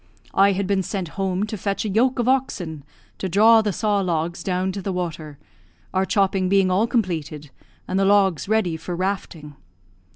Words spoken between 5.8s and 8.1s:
our chopping being all completed, and the